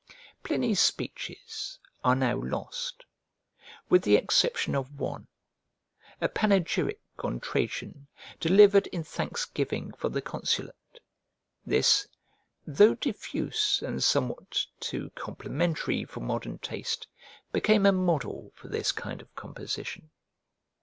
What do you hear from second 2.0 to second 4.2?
are now lost, with the